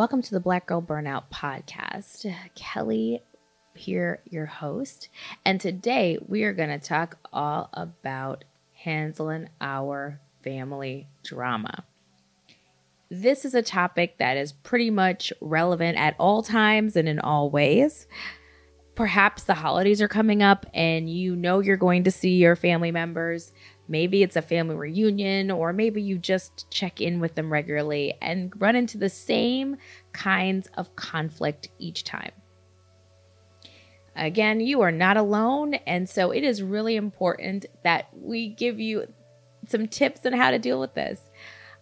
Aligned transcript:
Welcome 0.00 0.22
to 0.22 0.30
the 0.30 0.40
Black 0.40 0.64
Girl 0.64 0.80
Burnout 0.80 1.24
Podcast. 1.30 2.34
Kelly 2.54 3.22
here, 3.74 4.22
your 4.24 4.46
host. 4.46 5.10
And 5.44 5.60
today 5.60 6.16
we 6.26 6.44
are 6.44 6.54
going 6.54 6.70
to 6.70 6.78
talk 6.78 7.18
all 7.34 7.68
about 7.74 8.44
handling 8.72 9.50
our 9.60 10.18
family 10.42 11.06
drama. 11.22 11.84
This 13.10 13.44
is 13.44 13.52
a 13.52 13.60
topic 13.60 14.16
that 14.16 14.38
is 14.38 14.54
pretty 14.54 14.88
much 14.88 15.34
relevant 15.42 15.98
at 15.98 16.16
all 16.18 16.42
times 16.42 16.96
and 16.96 17.06
in 17.06 17.18
all 17.18 17.50
ways. 17.50 18.06
Perhaps 18.94 19.42
the 19.42 19.52
holidays 19.52 20.00
are 20.00 20.08
coming 20.08 20.42
up 20.42 20.64
and 20.72 21.10
you 21.10 21.36
know 21.36 21.60
you're 21.60 21.76
going 21.76 22.04
to 22.04 22.10
see 22.10 22.36
your 22.36 22.56
family 22.56 22.90
members. 22.90 23.52
Maybe 23.90 24.22
it's 24.22 24.36
a 24.36 24.42
family 24.42 24.76
reunion, 24.76 25.50
or 25.50 25.72
maybe 25.72 26.00
you 26.00 26.16
just 26.16 26.70
check 26.70 27.00
in 27.00 27.18
with 27.18 27.34
them 27.34 27.52
regularly 27.52 28.14
and 28.22 28.52
run 28.62 28.76
into 28.76 28.98
the 28.98 29.08
same 29.08 29.78
kinds 30.12 30.68
of 30.76 30.94
conflict 30.94 31.70
each 31.80 32.04
time. 32.04 32.30
Again, 34.14 34.60
you 34.60 34.80
are 34.82 34.92
not 34.92 35.16
alone, 35.16 35.74
and 35.74 36.08
so 36.08 36.30
it 36.30 36.44
is 36.44 36.62
really 36.62 36.94
important 36.94 37.66
that 37.82 38.08
we 38.14 38.50
give 38.50 38.78
you 38.78 39.12
some 39.66 39.88
tips 39.88 40.24
on 40.24 40.34
how 40.34 40.52
to 40.52 40.60
deal 40.60 40.78
with 40.78 40.94
this. 40.94 41.20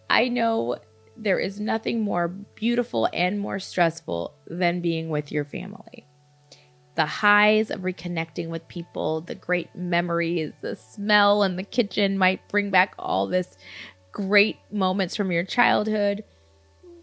I 0.09 0.29
know 0.29 0.77
there 1.15 1.37
is 1.37 1.59
nothing 1.59 2.01
more 2.01 2.27
beautiful 2.27 3.07
and 3.13 3.39
more 3.39 3.59
stressful 3.59 4.33
than 4.47 4.81
being 4.81 5.09
with 5.09 5.31
your 5.31 5.45
family 5.45 6.07
the 6.99 7.05
highs 7.05 7.71
of 7.71 7.79
reconnecting 7.79 8.49
with 8.49 8.67
people, 8.67 9.21
the 9.21 9.33
great 9.33 9.73
memories, 9.73 10.51
the 10.59 10.75
smell 10.75 11.43
in 11.43 11.55
the 11.55 11.63
kitchen 11.63 12.17
might 12.17 12.45
bring 12.49 12.69
back 12.71 12.93
all 12.99 13.25
this 13.25 13.57
great 14.11 14.57
moments 14.69 15.15
from 15.15 15.31
your 15.31 15.45
childhood. 15.45 16.25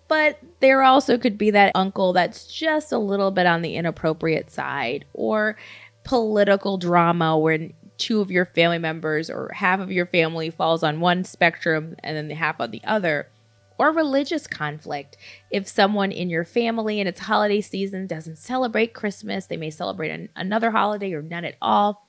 But 0.06 0.38
there 0.60 0.82
also 0.82 1.16
could 1.16 1.38
be 1.38 1.50
that 1.52 1.72
uncle 1.74 2.12
that's 2.12 2.46
just 2.46 2.92
a 2.92 2.98
little 2.98 3.30
bit 3.30 3.46
on 3.46 3.62
the 3.62 3.74
inappropriate 3.74 4.50
side, 4.50 5.06
or 5.14 5.56
political 6.04 6.76
drama 6.76 7.38
when 7.38 7.72
two 7.96 8.20
of 8.20 8.30
your 8.30 8.44
family 8.44 8.78
members 8.78 9.30
or 9.30 9.50
half 9.54 9.80
of 9.80 9.90
your 9.90 10.04
family 10.04 10.50
falls 10.50 10.82
on 10.82 11.00
one 11.00 11.24
spectrum 11.24 11.96
and 12.00 12.14
then 12.14 12.28
the 12.28 12.34
half 12.34 12.60
on 12.60 12.70
the 12.70 12.82
other 12.84 13.30
or 13.78 13.92
religious 13.92 14.46
conflict. 14.46 15.16
If 15.50 15.68
someone 15.68 16.12
in 16.12 16.30
your 16.30 16.44
family 16.44 17.00
and 17.00 17.08
its 17.08 17.20
holiday 17.20 17.60
season 17.60 18.06
doesn't 18.06 18.38
celebrate 18.38 18.94
Christmas, 18.94 19.46
they 19.46 19.56
may 19.56 19.70
celebrate 19.70 20.10
an, 20.10 20.28
another 20.36 20.70
holiday 20.70 21.12
or 21.12 21.22
none 21.22 21.44
at 21.44 21.56
all. 21.60 22.08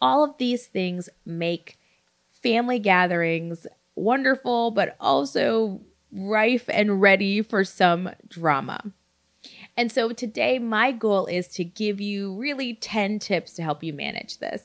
All 0.00 0.24
of 0.24 0.36
these 0.38 0.66
things 0.66 1.08
make 1.24 1.78
family 2.42 2.78
gatherings 2.78 3.66
wonderful, 3.94 4.70
but 4.70 4.96
also 5.00 5.80
rife 6.12 6.64
and 6.68 7.00
ready 7.00 7.42
for 7.42 7.64
some 7.64 8.10
drama. 8.28 8.92
And 9.76 9.90
so 9.90 10.12
today, 10.12 10.58
my 10.58 10.92
goal 10.92 11.26
is 11.26 11.48
to 11.48 11.64
give 11.64 12.00
you 12.00 12.36
really 12.36 12.74
10 12.74 13.18
tips 13.18 13.54
to 13.54 13.62
help 13.62 13.82
you 13.82 13.92
manage 13.92 14.38
this 14.38 14.64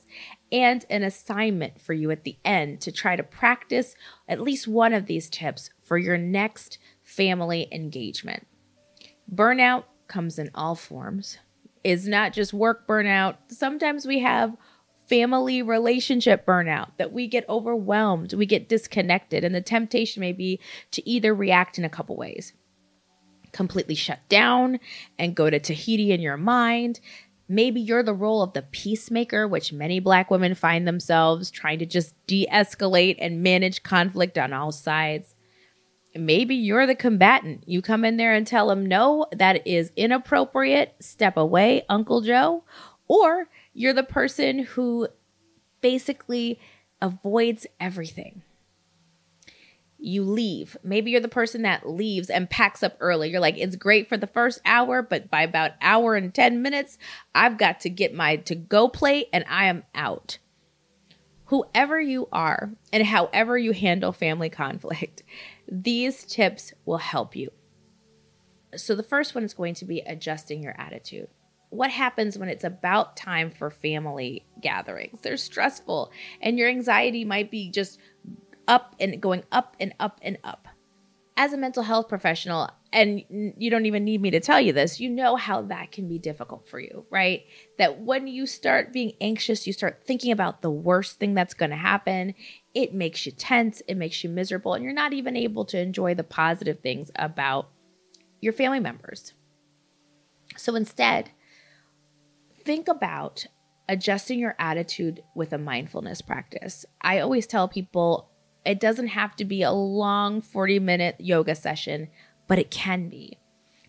and 0.52 0.84
an 0.90 1.02
assignment 1.02 1.80
for 1.80 1.94
you 1.94 2.10
at 2.10 2.24
the 2.24 2.36
end 2.44 2.80
to 2.82 2.92
try 2.92 3.16
to 3.16 3.22
practice 3.22 3.94
at 4.28 4.40
least 4.40 4.68
one 4.68 4.92
of 4.92 5.06
these 5.06 5.28
tips 5.28 5.70
for 5.88 5.98
your 5.98 6.16
next 6.16 6.78
family 7.02 7.66
engagement. 7.72 8.46
Burnout 9.34 9.84
comes 10.06 10.38
in 10.38 10.50
all 10.54 10.74
forms. 10.74 11.38
Is 11.82 12.06
not 12.06 12.32
just 12.32 12.52
work 12.52 12.86
burnout. 12.86 13.36
Sometimes 13.48 14.06
we 14.06 14.18
have 14.18 14.56
family 15.08 15.62
relationship 15.62 16.44
burnout 16.44 16.90
that 16.98 17.12
we 17.12 17.26
get 17.26 17.48
overwhelmed, 17.48 18.34
we 18.34 18.44
get 18.44 18.68
disconnected, 18.68 19.42
and 19.42 19.54
the 19.54 19.60
temptation 19.62 20.20
may 20.20 20.32
be 20.32 20.60
to 20.90 21.08
either 21.08 21.34
react 21.34 21.78
in 21.78 21.84
a 21.84 21.88
couple 21.88 22.14
ways 22.16 22.52
completely 23.52 23.94
shut 23.94 24.20
down 24.28 24.78
and 25.18 25.34
go 25.34 25.50
to 25.50 25.58
Tahiti 25.58 26.12
in 26.12 26.20
your 26.20 26.36
mind. 26.36 27.00
Maybe 27.48 27.80
you're 27.80 28.02
the 28.02 28.14
role 28.14 28.42
of 28.42 28.52
the 28.52 28.62
peacemaker, 28.62 29.48
which 29.48 29.72
many 29.72 30.00
black 30.00 30.30
women 30.30 30.54
find 30.54 30.86
themselves 30.86 31.50
trying 31.50 31.78
to 31.78 31.86
just 31.86 32.14
de 32.26 32.46
escalate 32.52 33.16
and 33.18 33.42
manage 33.42 33.82
conflict 33.82 34.36
on 34.36 34.52
all 34.52 34.70
sides. 34.70 35.34
Maybe 36.14 36.54
you're 36.54 36.86
the 36.86 36.94
combatant. 36.94 37.68
You 37.68 37.82
come 37.82 38.04
in 38.04 38.16
there 38.16 38.34
and 38.34 38.46
tell 38.46 38.68
them, 38.68 38.86
no, 38.86 39.26
that 39.32 39.66
is 39.66 39.92
inappropriate. 39.96 40.96
Step 41.00 41.36
away, 41.36 41.84
Uncle 41.88 42.22
Joe. 42.22 42.64
Or 43.06 43.48
you're 43.74 43.92
the 43.92 44.02
person 44.02 44.60
who 44.60 45.08
basically 45.80 46.58
avoids 47.00 47.66
everything 47.78 48.42
you 49.98 50.22
leave. 50.22 50.76
Maybe 50.84 51.10
you're 51.10 51.20
the 51.20 51.28
person 51.28 51.62
that 51.62 51.88
leaves 51.88 52.30
and 52.30 52.48
packs 52.48 52.82
up 52.82 52.96
early. 53.00 53.30
You're 53.30 53.40
like, 53.40 53.58
it's 53.58 53.76
great 53.76 54.08
for 54.08 54.16
the 54.16 54.26
first 54.26 54.60
hour, 54.64 55.02
but 55.02 55.30
by 55.30 55.42
about 55.42 55.72
hour 55.82 56.14
and 56.14 56.32
10 56.32 56.62
minutes, 56.62 56.98
I've 57.34 57.58
got 57.58 57.80
to 57.80 57.90
get 57.90 58.14
my 58.14 58.36
to 58.36 58.54
go 58.54 58.88
plate 58.88 59.28
and 59.32 59.44
I 59.48 59.66
am 59.66 59.84
out. 59.94 60.38
Whoever 61.46 62.00
you 62.00 62.28
are 62.32 62.70
and 62.92 63.06
however 63.06 63.58
you 63.58 63.72
handle 63.72 64.12
family 64.12 64.50
conflict, 64.50 65.22
these 65.70 66.24
tips 66.24 66.72
will 66.84 66.98
help 66.98 67.36
you. 67.36 67.50
So 68.76 68.94
the 68.94 69.02
first 69.02 69.34
one 69.34 69.44
is 69.44 69.54
going 69.54 69.74
to 69.74 69.84
be 69.84 70.00
adjusting 70.00 70.62
your 70.62 70.74
attitude. 70.78 71.28
What 71.70 71.90
happens 71.90 72.38
when 72.38 72.48
it's 72.48 72.64
about 72.64 73.16
time 73.16 73.50
for 73.50 73.70
family 73.70 74.46
gatherings? 74.60 75.20
They're 75.20 75.36
stressful 75.36 76.10
and 76.40 76.58
your 76.58 76.68
anxiety 76.68 77.24
might 77.24 77.50
be 77.50 77.70
just 77.70 77.98
up 78.66 78.94
and 79.00 79.20
going 79.20 79.44
up 79.52 79.76
and 79.78 79.94
up 80.00 80.18
and 80.22 80.38
up. 80.44 80.68
As 81.36 81.52
a 81.52 81.58
mental 81.58 81.82
health 81.82 82.08
professional, 82.08 82.70
and 82.92 83.22
you 83.30 83.70
don't 83.70 83.86
even 83.86 84.04
need 84.04 84.22
me 84.22 84.30
to 84.30 84.40
tell 84.40 84.60
you 84.60 84.72
this, 84.72 84.98
you 84.98 85.10
know 85.10 85.36
how 85.36 85.62
that 85.62 85.92
can 85.92 86.08
be 86.08 86.18
difficult 86.18 86.66
for 86.68 86.80
you, 86.80 87.04
right? 87.10 87.44
That 87.76 88.00
when 88.00 88.26
you 88.26 88.46
start 88.46 88.92
being 88.92 89.12
anxious, 89.20 89.66
you 89.66 89.72
start 89.72 90.02
thinking 90.06 90.32
about 90.32 90.62
the 90.62 90.70
worst 90.70 91.18
thing 91.18 91.34
that's 91.34 91.54
going 91.54 91.70
to 91.70 91.76
happen. 91.76 92.34
It 92.74 92.94
makes 92.94 93.26
you 93.26 93.32
tense, 93.32 93.82
it 93.88 93.96
makes 93.96 94.24
you 94.24 94.30
miserable, 94.30 94.74
and 94.74 94.82
you're 94.82 94.92
not 94.92 95.12
even 95.12 95.36
able 95.36 95.64
to 95.66 95.78
enjoy 95.78 96.14
the 96.14 96.24
positive 96.24 96.80
things 96.80 97.10
about 97.16 97.68
your 98.40 98.52
family 98.52 98.80
members. 98.80 99.34
So 100.56 100.74
instead, 100.74 101.30
think 102.64 102.88
about 102.88 103.46
adjusting 103.88 104.38
your 104.38 104.54
attitude 104.58 105.22
with 105.34 105.52
a 105.52 105.58
mindfulness 105.58 106.20
practice. 106.20 106.84
I 107.00 107.20
always 107.20 107.46
tell 107.46 107.68
people 107.68 108.30
it 108.64 108.80
doesn't 108.80 109.08
have 109.08 109.34
to 109.36 109.44
be 109.44 109.62
a 109.62 109.72
long 109.72 110.42
40 110.42 110.78
minute 110.80 111.16
yoga 111.18 111.54
session, 111.54 112.08
but 112.48 112.58
it 112.58 112.72
can 112.72 113.08
be. 113.08 113.38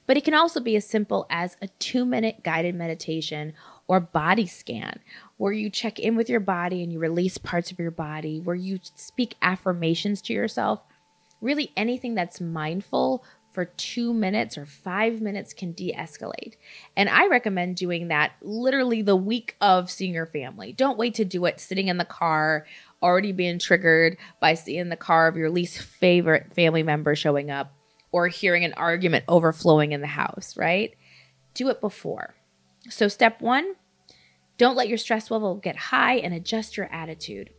But 0.06 0.18
it 0.18 0.24
can 0.24 0.34
also 0.34 0.60
be 0.60 0.76
as 0.76 0.86
simple 0.86 1.28
as 1.30 1.56
a 1.62 1.68
two 1.80 2.04
minute 2.04 2.44
guided 2.44 2.76
meditation 2.76 3.54
or 3.88 4.00
body 4.00 4.48
scan 4.48 5.00
where 5.38 5.54
you 5.54 5.70
check 5.70 6.00
in 6.00 6.16
with 6.16 6.30
your 6.30 6.40
body 6.40 6.84
and 6.84 6.92
you 6.92 7.00
release 7.00 7.38
parts 7.38 7.72
of 7.72 7.80
your 7.80 7.92
body, 7.92 8.40
where 8.40 8.56
you 8.56 8.80
speak 8.96 9.36
affirmations 9.42 10.22
to 10.24 10.34
yourself. 10.34 10.82
Really, 11.42 11.72
anything 11.78 12.16
that's 12.16 12.42
mindful 12.42 13.24
for 13.52 13.66
two 13.66 14.14
minutes 14.14 14.58
or 14.58 14.66
five 14.66 15.22
minutes 15.22 15.54
can 15.54 15.74
de 15.74 15.94
escalate. 15.94 16.56
And 16.96 17.08
I 17.08 17.28
recommend 17.28 17.78
doing 17.78 18.08
that 18.08 18.32
literally 18.42 19.02
the 19.02 19.16
week 19.16 19.56
of 19.62 19.90
seeing 19.90 20.14
your 20.14 20.26
family. 20.26 20.74
Don't 20.74 20.98
wait 20.98 21.16
to 21.16 21.26
do 21.26 21.46
it 21.46 21.60
sitting 21.60 21.88
in 21.88 21.98
the 21.98 22.06
car 22.06 22.66
already 23.02 23.32
being 23.32 23.60
triggered 23.60 24.18
by 24.40 24.56
seeing 24.56 24.90
the 24.90 24.96
car 24.96 25.28
of 25.28 25.38
your 25.38 25.50
least 25.50 25.80
favorite 25.80 26.54
family 26.54 26.84
member 26.84 27.16
showing 27.16 27.50
up 27.50 27.74
or 28.12 28.28
hearing 28.28 28.64
an 28.64 28.74
argument 28.74 29.26
overflowing 29.28 29.92
in 29.92 30.02
the 30.02 30.08
house, 30.08 30.56
right? 30.58 30.96
Do 31.54 31.70
it 31.70 31.82
before. 31.82 32.36
So, 32.90 33.08
step 33.08 33.42
one, 33.42 33.76
don't 34.58 34.76
let 34.76 34.90
your 34.90 34.98
stress 34.98 35.32
level 35.32 35.56
get 35.56 35.76
high 35.76 36.16
and 36.16 36.34
adjust 36.34 36.78
your 36.78 36.92
attitude. 36.92 37.52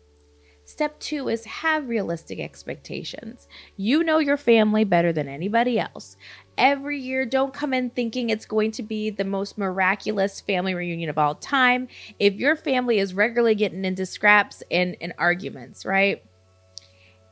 Step 0.71 1.01
two 1.01 1.29
is 1.29 1.45
have 1.47 1.89
realistic 1.89 2.39
expectations. 2.39 3.49
You 3.77 4.05
know 4.05 4.19
your 4.19 4.37
family 4.37 4.85
better 4.85 5.13
than 5.13 5.27
anybody 5.27 5.81
else. 5.81 6.17
Every 6.57 7.01
year, 7.01 7.27
don't 7.27 7.53
come 7.53 7.75
in 7.75 7.91
thinking 7.91 8.31
it's 8.31 8.45
going 8.45 8.71
to 8.73 8.85
be 8.85 9.11
the 9.11 9.25
most 9.25 9.59
miraculous 9.59 10.41
family 10.41 10.75
reunion 10.75 11.11
of 11.11 11.19
all 11.19 11.35
time. 11.35 11.89
If 12.21 12.35
your 12.35 12.55
family 12.55 13.01
is 13.01 13.15
regularly 13.15 13.57
getting 13.57 13.85
into 13.85 14.07
scraps 14.07 14.63
and, 14.71 14.97
and 15.01 15.13
arguments, 15.19 15.85
right? 15.85 16.23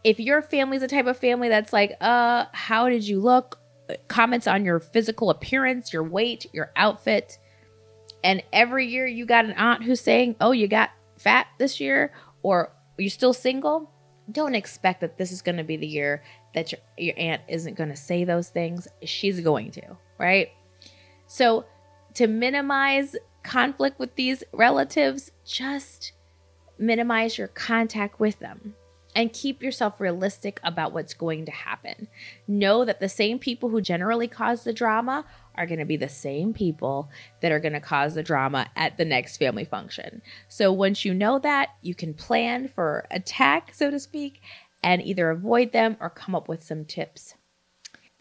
If 0.04 0.20
your 0.20 0.42
family's 0.42 0.80
the 0.80 0.88
type 0.88 1.06
of 1.06 1.16
family 1.16 1.48
that's 1.48 1.72
like, 1.72 1.96
uh, 2.00 2.46
how 2.52 2.88
did 2.88 3.06
you 3.06 3.20
look? 3.20 3.58
comments 4.08 4.46
on 4.46 4.64
your 4.64 4.80
physical 4.80 5.30
appearance, 5.30 5.92
your 5.92 6.02
weight, 6.02 6.46
your 6.52 6.70
outfit. 6.76 7.38
And 8.22 8.42
every 8.52 8.86
year 8.86 9.06
you 9.06 9.26
got 9.26 9.44
an 9.44 9.52
aunt 9.52 9.84
who's 9.84 10.00
saying, 10.00 10.36
"Oh, 10.40 10.52
you 10.52 10.68
got 10.68 10.90
fat 11.16 11.46
this 11.58 11.80
year," 11.80 12.12
or 12.42 12.72
you're 12.96 13.10
still 13.10 13.32
single?" 13.32 13.90
Don't 14.30 14.54
expect 14.54 15.00
that 15.00 15.16
this 15.16 15.32
is 15.32 15.40
going 15.40 15.56
to 15.56 15.64
be 15.64 15.76
the 15.76 15.86
year 15.86 16.22
that 16.54 16.72
your, 16.72 16.80
your 16.98 17.14
aunt 17.16 17.42
isn't 17.48 17.76
going 17.76 17.88
to 17.88 17.96
say 17.96 18.24
those 18.24 18.50
things. 18.50 18.86
She's 19.04 19.40
going 19.40 19.70
to, 19.72 19.96
right? 20.18 20.50
So, 21.26 21.64
to 22.14 22.26
minimize 22.26 23.16
conflict 23.42 23.98
with 23.98 24.14
these 24.16 24.44
relatives, 24.52 25.30
just 25.46 26.12
minimize 26.78 27.38
your 27.38 27.48
contact 27.48 28.20
with 28.20 28.38
them 28.38 28.74
and 29.18 29.32
keep 29.32 29.64
yourself 29.64 30.00
realistic 30.00 30.60
about 30.62 30.92
what's 30.92 31.12
going 31.12 31.44
to 31.44 31.50
happen. 31.50 32.06
Know 32.46 32.84
that 32.84 33.00
the 33.00 33.08
same 33.08 33.40
people 33.40 33.68
who 33.68 33.80
generally 33.80 34.28
cause 34.28 34.62
the 34.62 34.72
drama 34.72 35.24
are 35.56 35.66
going 35.66 35.80
to 35.80 35.84
be 35.84 35.96
the 35.96 36.08
same 36.08 36.54
people 36.54 37.10
that 37.42 37.50
are 37.50 37.58
going 37.58 37.72
to 37.72 37.80
cause 37.80 38.14
the 38.14 38.22
drama 38.22 38.68
at 38.76 38.96
the 38.96 39.04
next 39.04 39.38
family 39.38 39.64
function. 39.64 40.22
So 40.46 40.72
once 40.72 41.04
you 41.04 41.12
know 41.14 41.40
that, 41.40 41.70
you 41.82 41.96
can 41.96 42.14
plan 42.14 42.68
for 42.68 43.08
attack, 43.10 43.74
so 43.74 43.90
to 43.90 43.98
speak, 43.98 44.40
and 44.84 45.02
either 45.02 45.30
avoid 45.30 45.72
them 45.72 45.96
or 45.98 46.10
come 46.10 46.36
up 46.36 46.48
with 46.48 46.62
some 46.62 46.84
tips. 46.84 47.34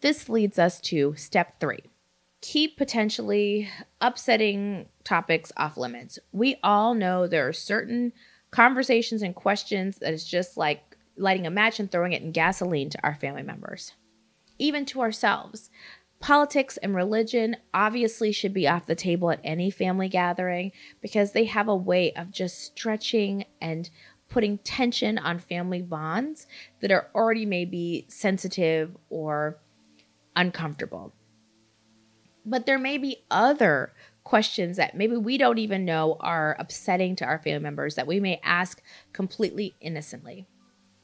This 0.00 0.28
leads 0.28 0.58
us 0.58 0.80
to 0.80 1.14
step 1.16 1.60
three 1.60 1.84
keep 2.40 2.76
potentially 2.76 3.68
upsetting 4.00 4.86
topics 5.02 5.50
off 5.56 5.76
limits. 5.76 6.20
We 6.30 6.56
all 6.62 6.94
know 6.94 7.26
there 7.26 7.48
are 7.48 7.52
certain 7.52 8.12
conversations 8.50 9.22
and 9.22 9.34
questions 9.34 9.98
that 9.98 10.14
is 10.14 10.24
just 10.24 10.56
like 10.56 10.87
lighting 11.18 11.46
a 11.46 11.50
match 11.50 11.80
and 11.80 11.90
throwing 11.90 12.12
it 12.12 12.22
in 12.22 12.32
gasoline 12.32 12.90
to 12.90 13.02
our 13.02 13.14
family 13.14 13.42
members, 13.42 13.92
even 14.58 14.84
to 14.86 15.00
ourselves. 15.00 15.70
Politics 16.20 16.76
and 16.78 16.94
religion 16.94 17.56
obviously 17.72 18.32
should 18.32 18.52
be 18.52 18.66
off 18.66 18.86
the 18.86 18.96
table 18.96 19.30
at 19.30 19.40
any 19.44 19.70
family 19.70 20.08
gathering 20.08 20.72
because 21.00 21.32
they 21.32 21.44
have 21.44 21.68
a 21.68 21.76
way 21.76 22.12
of 22.14 22.32
just 22.32 22.58
stretching 22.58 23.44
and 23.60 23.88
putting 24.28 24.58
tension 24.58 25.16
on 25.16 25.38
family 25.38 25.80
bonds 25.80 26.46
that 26.80 26.90
are 26.90 27.08
already 27.14 27.46
maybe 27.46 28.04
sensitive 28.08 28.96
or 29.10 29.58
uncomfortable. 30.36 31.14
But 32.44 32.66
there 32.66 32.78
may 32.78 32.98
be 32.98 33.18
other 33.30 33.92
questions 34.24 34.76
that 34.76 34.96
maybe 34.96 35.16
we 35.16 35.38
don't 35.38 35.58
even 35.58 35.84
know 35.84 36.16
are 36.20 36.56
upsetting 36.58 37.16
to 37.16 37.24
our 37.24 37.38
family 37.38 37.60
members 37.60 37.94
that 37.94 38.06
we 38.06 38.20
may 38.20 38.40
ask 38.42 38.82
completely 39.12 39.74
innocently. 39.80 40.46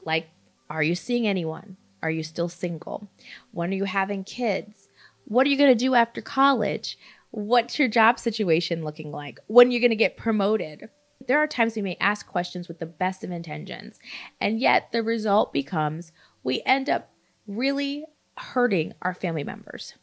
Like, 0.05 0.29
are 0.69 0.83
you 0.83 0.95
seeing 0.95 1.27
anyone? 1.27 1.77
Are 2.01 2.11
you 2.11 2.23
still 2.23 2.49
single? 2.49 3.09
When 3.51 3.71
are 3.71 3.75
you 3.75 3.85
having 3.85 4.23
kids? 4.23 4.89
What 5.25 5.47
are 5.47 5.49
you 5.49 5.57
going 5.57 5.71
to 5.71 5.75
do 5.75 5.95
after 5.95 6.21
college? 6.21 6.97
What's 7.31 7.79
your 7.79 7.87
job 7.87 8.19
situation 8.19 8.83
looking 8.83 9.11
like? 9.11 9.39
When 9.47 9.67
are 9.67 9.71
you 9.71 9.79
going 9.79 9.89
to 9.89 9.95
get 9.95 10.17
promoted? 10.17 10.89
There 11.27 11.39
are 11.39 11.47
times 11.47 11.75
we 11.75 11.81
may 11.81 11.97
ask 11.99 12.27
questions 12.27 12.67
with 12.67 12.79
the 12.79 12.85
best 12.85 13.23
of 13.23 13.31
intentions, 13.31 13.99
and 14.39 14.59
yet 14.59 14.91
the 14.91 15.01
result 15.01 15.51
becomes 15.51 16.11
we 16.43 16.61
end 16.65 16.89
up 16.89 17.11
really 17.47 18.05
hurting 18.37 18.93
our 19.01 19.13
family 19.13 19.43
members. 19.43 19.95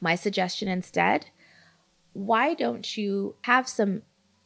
My 0.00 0.14
suggestion 0.14 0.68
instead 0.68 1.26
why 2.14 2.54
don't 2.54 2.96
you 2.96 3.34
have 3.42 3.68
some 3.68 4.02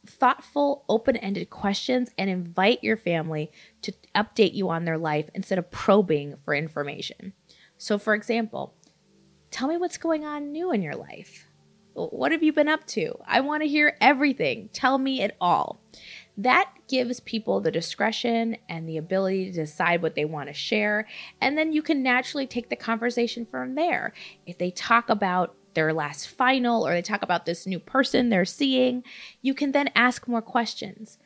thoughtful, 0.08 0.84
open 0.88 1.16
ended 1.16 1.50
questions 1.50 2.10
and 2.19 2.28
invite 2.31 2.82
your 2.82 2.96
family 2.96 3.50
to 3.82 3.93
update 4.14 4.55
you 4.55 4.70
on 4.70 4.84
their 4.84 4.99
life 4.99 5.28
instead 5.34 5.58
of 5.58 5.70
probing 5.70 6.37
for 6.44 6.55
information? 6.55 7.32
So, 7.76 7.99
for 7.99 8.14
example, 8.14 8.75
tell 9.50 9.69
me 9.69 9.76
what's 9.76 9.99
going 9.99 10.25
on 10.25 10.52
new 10.52 10.72
in 10.72 10.82
your 10.82 10.96
life. 10.96 11.49
What 11.94 12.32
have 12.32 12.43
you 12.43 12.52
been 12.52 12.69
up 12.69 12.87
to? 12.88 13.14
I 13.26 13.40
want 13.40 13.62
to 13.62 13.69
hear 13.69 13.96
everything. 14.00 14.70
Tell 14.72 14.99
me 14.99 15.22
it 15.22 15.37
all. 15.40 15.81
That 16.37 16.72
gives 16.88 17.19
people 17.19 17.61
the 17.61 17.72
discretion 17.72 18.56
and 18.69 18.88
the 18.88 18.99
ability 18.99 19.46
to 19.46 19.52
decide 19.52 20.00
what 20.00 20.14
they 20.14 20.25
want 20.25 20.49
to 20.49 20.54
share. 20.54 21.08
And 21.40 21.58
then 21.58 21.72
you 21.72 21.82
can 21.82 22.02
naturally 22.02 22.46
take 22.46 22.70
the 22.70 22.76
conversation 22.76 23.44
from 23.44 23.75
there. 23.75 24.12
If 24.46 24.58
they 24.58 24.70
talk 24.70 25.08
about 25.11 25.56
their 25.78 25.92
last 25.92 26.26
final 26.26 26.84
or 26.84 26.92
they 26.92 27.02
talk 27.02 27.22
about 27.22 27.46
this 27.46 27.64
new 27.64 27.78
person 27.78 28.30
they're 28.30 28.44
seeing, 28.44 29.04
you 29.42 29.54
can 29.54 29.70
then 29.70 29.88
ask 29.94 30.26
more 30.26 30.42
questions. 30.42 31.19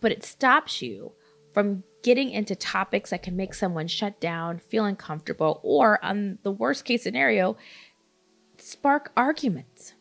But 0.00 0.10
it 0.10 0.24
stops 0.24 0.80
you 0.80 1.12
from 1.52 1.84
getting 2.02 2.30
into 2.30 2.56
topics 2.56 3.10
that 3.10 3.22
can 3.22 3.36
make 3.36 3.52
someone 3.52 3.88
shut 3.88 4.18
down, 4.18 4.58
feel 4.58 4.86
uncomfortable, 4.86 5.60
or 5.62 6.02
on 6.02 6.38
the 6.44 6.50
worst 6.50 6.86
case 6.86 7.02
scenario, 7.02 7.58
spark 8.56 9.12
arguments. 9.18 9.92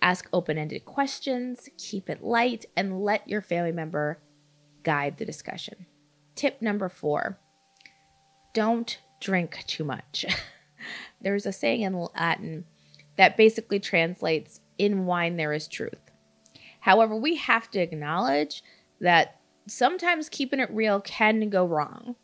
Ask 0.00 0.26
open 0.32 0.56
ended 0.56 0.86
questions, 0.86 1.68
keep 1.76 2.08
it 2.08 2.24
light, 2.24 2.64
and 2.78 3.02
let 3.02 3.28
your 3.28 3.42
family 3.42 3.72
member 3.72 4.20
guide 4.84 5.18
the 5.18 5.26
discussion. 5.26 5.84
Tip 6.34 6.62
number 6.62 6.88
four 6.88 7.38
don't 8.54 8.98
drink 9.20 9.64
too 9.66 9.84
much. 9.84 10.24
There's 11.20 11.46
a 11.46 11.52
saying 11.52 11.82
in 11.82 12.08
Latin 12.14 12.64
that 13.16 13.36
basically 13.36 13.80
translates 13.80 14.60
in 14.78 15.06
wine 15.06 15.36
there 15.36 15.52
is 15.52 15.68
truth. 15.68 16.10
However, 16.80 17.16
we 17.16 17.36
have 17.36 17.70
to 17.72 17.80
acknowledge 17.80 18.62
that 19.00 19.40
sometimes 19.66 20.28
keeping 20.28 20.60
it 20.60 20.70
real 20.70 21.00
can 21.00 21.48
go 21.50 21.66
wrong. 21.66 22.16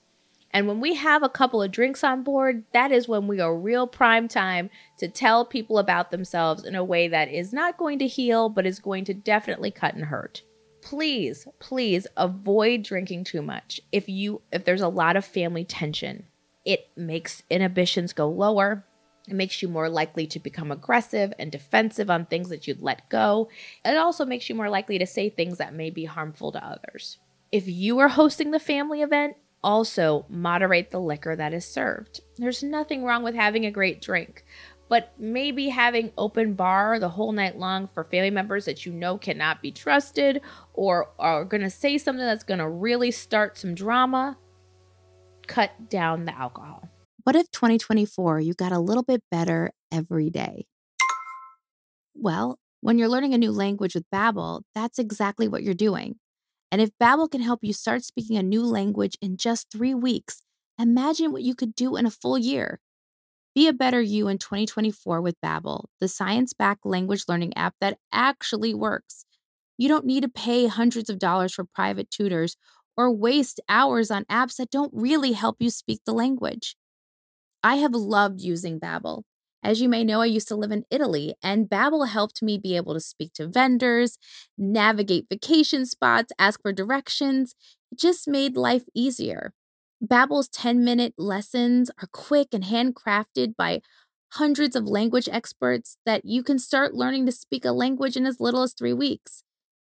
And 0.51 0.69
when 0.69 0.81
we 0.81 0.95
have 0.95 1.25
a 1.25 1.29
couple 1.29 1.61
of 1.61 1.73
drinks 1.73 2.05
on 2.05 2.23
board, 2.23 2.62
that 2.73 2.93
is 2.93 3.09
when 3.09 3.27
we 3.27 3.41
are 3.41 3.56
real 3.56 3.89
prime 3.89 4.29
time 4.29 4.71
to 4.99 5.09
tell 5.09 5.45
people 5.45 5.79
about 5.79 6.12
themselves 6.12 6.65
in 6.65 6.77
a 6.77 6.85
way 6.85 7.09
that 7.09 7.29
is 7.29 7.53
not 7.53 7.77
going 7.77 7.99
to 7.99 8.07
heal, 8.07 8.49
but 8.49 8.65
is 8.65 8.79
going 8.79 9.05
to 9.07 9.15
definitely 9.15 9.73
cut 9.73 9.95
and 9.95 10.05
hurt. 10.05 10.43
Please, 10.81 11.49
please 11.59 12.07
avoid 12.17 12.85
drinking 12.85 13.25
too 13.25 13.43
much 13.43 13.81
if 13.91 14.09
you 14.09 14.43
if 14.53 14.65
there's 14.65 14.81
a 14.81 14.89
lot 14.89 15.17
of 15.17 15.25
family 15.25 15.65
tension. 15.65 16.27
It 16.64 16.88
makes 16.96 17.43
inhibitions 17.50 18.12
go 18.12 18.28
lower. 18.28 18.84
It 19.28 19.34
makes 19.34 19.62
you 19.62 19.69
more 19.69 19.88
likely 19.88 20.26
to 20.28 20.38
become 20.38 20.70
aggressive 20.70 21.32
and 21.38 21.50
defensive 21.50 22.11
on 22.11 22.26
things 22.26 22.49
that 22.50 22.66
you'd 22.69 22.82
let 22.82 23.08
go. 23.08 23.49
It 23.84 23.96
also 23.96 24.25
makes 24.25 24.49
you 24.49 24.55
more 24.55 24.69
likely 24.69 24.99
to 24.99 25.06
say 25.06 25.31
things 25.31 25.58
that 25.58 25.75
may 25.75 25.90
be 25.90 26.05
harmful 26.05 26.52
to 26.52 26.64
others. 26.64 27.19
If 27.50 27.69
you 27.69 27.99
are 28.00 28.08
hosting 28.08 28.50
the 28.50 28.58
family 28.58 29.02
event, 29.02 29.37
also 29.62 30.26
moderate 30.28 30.90
the 30.90 31.00
liquor 31.00 31.34
that 31.34 31.55
is 31.55 31.64
served. 31.64 32.20
There's 32.37 32.62
nothing 32.62 33.02
wrong 33.02 33.22
with 33.22 33.34
having 33.34 33.64
a 33.64 33.70
great 33.70 34.02
drink, 34.02 34.44
but 34.88 35.12
maybe 35.19 35.70
having 35.70 36.12
open 36.19 36.52
bar 36.52 36.99
the 36.99 37.08
whole 37.08 37.32
night 37.32 37.58
long 37.58 37.88
for 37.88 38.05
family 38.05 38.30
members 38.30 38.66
that 38.66 38.85
you 38.85 38.92
know 38.92 39.16
cannot 39.16 39.62
be 39.62 39.73
trusted 39.73 40.42
or 40.75 41.11
are 41.18 41.47
going 41.47 41.62
to 41.62 41.71
say 41.71 41.97
something 41.97 42.25
that's 42.25 42.44
going 42.44 42.59
to 42.59 42.68
really 42.68 43.11
start 43.11 43.56
some 43.56 43.75
drama 43.75 44.37
cut 45.47 45.89
down 45.89 46.25
the 46.25 46.37
alcohol. 46.37 46.89
What 47.23 47.37
if 47.37 47.51
2024 47.51 48.41
you 48.41 48.55
got 48.55 48.73
a 48.73 48.79
little 48.79 49.03
bit 49.03 49.23
better 49.31 49.71
every 49.91 50.31
day? 50.31 50.67
Well, 52.15 52.59
when 52.81 52.99
you're 52.99 53.09
learning 53.09 53.35
a 53.35 53.39
new 53.39 53.51
language 53.51 53.95
with 53.95 54.05
Babbel, 54.15 54.63
that's 54.75 54.99
exactly 54.99 55.49
what 55.49 55.63
you're 55.63 55.75
doing. 55.75 56.17
And 56.71 56.83
if 56.83 56.91
Babbel 57.01 57.31
can 57.31 57.41
help 57.41 57.61
you 57.63 57.73
start 57.73 58.05
speaking 58.05 58.37
a 58.37 58.43
new 58.43 58.63
language 58.63 59.17
in 59.23 59.37
just 59.37 59.71
3 59.73 59.95
weeks, 59.95 60.43
imagine 60.79 61.33
what 61.33 61.43
you 61.43 61.55
could 61.55 61.75
do 61.75 61.97
in 61.97 62.05
a 62.05 62.11
full 62.11 62.37
year. 62.37 62.81
Be 63.55 63.69
a 63.69 63.73
better 63.73 64.01
you 64.03 64.27
in 64.29 64.39
2024 64.39 65.21
with 65.21 65.41
Babbel, 65.41 65.85
the 66.01 66.09
science-backed 66.09 66.85
language 66.85 67.25
learning 67.29 67.57
app 67.57 67.75
that 67.81 67.99
actually 68.13 68.75
works. 68.75 69.25
You 69.79 69.89
don't 69.89 70.05
need 70.05 70.25
to 70.25 70.29
pay 70.29 70.67
hundreds 70.67 71.09
of 71.09 71.19
dollars 71.19 71.55
for 71.55 71.65
private 71.65 72.11
tutors 72.11 72.57
or 72.97 73.11
waste 73.11 73.61
hours 73.69 74.11
on 74.11 74.25
apps 74.25 74.57
that 74.57 74.71
don't 74.71 74.93
really 74.95 75.33
help 75.33 75.57
you 75.61 75.71
speak 75.71 76.01
the 76.05 76.13
language. 76.13 76.77
I 77.63 77.77
have 77.77 77.95
loved 77.95 78.41
using 78.41 78.79
Babbel. 78.79 79.23
As 79.63 79.81
you 79.81 79.89
may 79.89 80.05
know, 80.05 80.21
I 80.21 80.27
used 80.27 80.49
to 80.49 80.57
live 80.57 80.71
in 80.71 80.85
Italy, 80.91 81.35
and 81.43 81.71
Babbel 81.71 82.09
helped 82.09 82.43
me 82.43 82.59
be 82.59 82.77
able 82.77 82.93
to 82.93 83.01
speak 83.01 83.33
to 83.35 83.49
vendors, 83.49 84.19
navigate 84.59 85.27
vacation 85.31 85.87
spots, 85.87 86.33
ask 86.39 86.61
for 86.61 86.73
directions. 86.73 87.55
It 87.91 87.99
just 87.99 88.29
made 88.29 88.59
life 88.59 88.85
easier. 88.95 89.55
Babbel's 90.05 90.51
10-minute 90.51 91.15
lessons 91.17 91.91
are 92.03 92.09
quick 92.13 92.49
and 92.53 92.65
handcrafted 92.65 93.57
by 93.57 93.81
hundreds 94.35 94.77
of 94.77 94.87
language 94.87 95.29
experts 95.33 95.97
that 96.05 96.27
you 96.27 96.43
can 96.43 96.59
start 96.59 96.93
learning 96.93 97.25
to 97.25 97.33
speak 97.33 97.65
a 97.65 97.73
language 97.73 98.17
in 98.17 98.27
as 98.27 98.41
little 98.41 98.63
as 98.63 98.75
3 98.75 98.93
weeks 98.93 99.45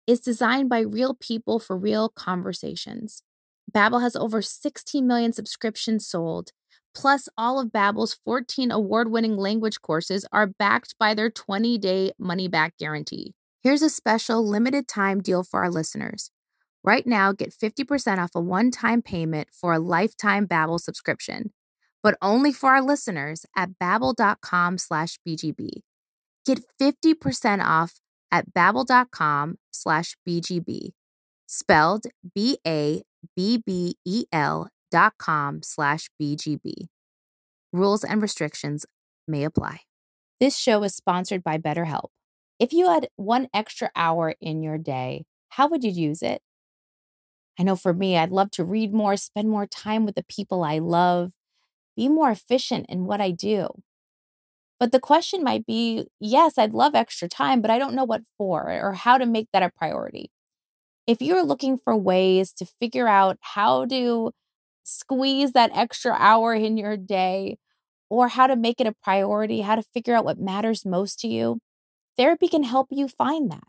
is 0.06 0.20
designed 0.20 0.68
by 0.68 0.80
real 0.80 1.14
people 1.14 1.58
for 1.58 1.76
real 1.76 2.08
conversations. 2.08 3.22
Babbel 3.70 4.00
has 4.02 4.14
over 4.16 4.40
16 4.42 5.06
million 5.06 5.32
subscriptions 5.32 6.06
sold. 6.06 6.52
Plus, 6.94 7.28
all 7.36 7.60
of 7.60 7.68
Babbel's 7.72 8.14
14 8.14 8.70
award-winning 8.70 9.36
language 9.36 9.80
courses 9.82 10.24
are 10.32 10.46
backed 10.46 10.94
by 10.98 11.12
their 11.12 11.30
20-day 11.30 12.12
money-back 12.18 12.78
guarantee. 12.78 13.34
Here's 13.62 13.82
a 13.82 13.90
special 13.90 14.46
limited-time 14.48 15.20
deal 15.20 15.42
for 15.42 15.62
our 15.62 15.70
listeners. 15.70 16.30
Right 16.84 17.06
now, 17.06 17.32
get 17.32 17.52
50% 17.52 18.18
off 18.18 18.30
a 18.34 18.40
one-time 18.40 19.02
payment 19.02 19.48
for 19.52 19.74
a 19.74 19.78
lifetime 19.78 20.46
Babbel 20.46 20.80
subscription. 20.80 21.52
but 22.06 22.16
only 22.22 22.52
for 22.52 22.70
our 22.70 22.82
listeners 22.82 23.44
at 23.56 23.70
babbel.com 23.82 24.78
slash 24.78 25.18
bgb. 25.26 25.68
Get 26.44 26.60
50% 26.80 27.64
off 27.64 27.94
at 28.30 28.52
babbel.com 28.52 29.56
slash 29.70 30.16
bgb. 30.28 30.90
Spelled 31.46 32.06
B-A-B-B-E-L 32.34 33.04
dot 34.90 35.12
com 35.18 35.62
slash 35.62 36.08
bgb. 36.20 36.88
Rules 37.72 38.04
and 38.04 38.22
restrictions 38.22 38.86
may 39.28 39.44
apply. 39.44 39.80
This 40.40 40.56
show 40.58 40.82
is 40.82 40.94
sponsored 40.94 41.42
by 41.42 41.58
BetterHelp. 41.58 42.08
If 42.58 42.72
you 42.72 42.88
had 42.88 43.08
one 43.16 43.48
extra 43.52 43.90
hour 43.94 44.34
in 44.40 44.62
your 44.62 44.78
day, 44.78 45.24
how 45.50 45.68
would 45.68 45.84
you 45.84 45.90
use 45.90 46.22
it? 46.22 46.40
I 47.58 47.62
know 47.62 47.76
for 47.76 47.94
me, 47.94 48.16
I'd 48.16 48.30
love 48.30 48.50
to 48.52 48.64
read 48.64 48.92
more, 48.92 49.16
spend 49.16 49.48
more 49.48 49.66
time 49.66 50.04
with 50.04 50.14
the 50.14 50.24
people 50.24 50.62
I 50.62 50.78
love, 50.78 51.32
be 51.96 52.08
more 52.08 52.30
efficient 52.30 52.86
in 52.88 53.06
what 53.06 53.20
I 53.20 53.30
do. 53.30 53.68
But 54.78 54.92
the 54.92 55.00
question 55.00 55.42
might 55.42 55.66
be 55.66 56.06
yes, 56.20 56.58
I'd 56.58 56.74
love 56.74 56.94
extra 56.94 57.28
time, 57.28 57.60
but 57.62 57.70
I 57.70 57.78
don't 57.78 57.94
know 57.94 58.04
what 58.04 58.22
for 58.36 58.70
or 58.70 58.92
how 58.92 59.18
to 59.18 59.26
make 59.26 59.48
that 59.52 59.62
a 59.62 59.70
priority. 59.70 60.30
If 61.06 61.22
you're 61.22 61.44
looking 61.44 61.78
for 61.78 61.96
ways 61.96 62.52
to 62.54 62.66
figure 62.66 63.08
out 63.08 63.38
how 63.40 63.86
to 63.86 64.32
squeeze 64.84 65.52
that 65.52 65.76
extra 65.76 66.14
hour 66.18 66.54
in 66.54 66.76
your 66.76 66.96
day 66.96 67.58
or 68.10 68.28
how 68.28 68.46
to 68.46 68.56
make 68.56 68.80
it 68.80 68.86
a 68.86 68.94
priority, 69.02 69.62
how 69.62 69.76
to 69.76 69.82
figure 69.82 70.14
out 70.16 70.24
what 70.24 70.38
matters 70.40 70.84
most 70.86 71.20
to 71.20 71.28
you, 71.28 71.60
therapy 72.16 72.48
can 72.48 72.64
help 72.64 72.88
you 72.90 73.08
find 73.08 73.50
that. 73.50 73.68